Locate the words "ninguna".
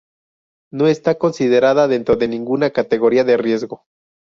2.27-2.71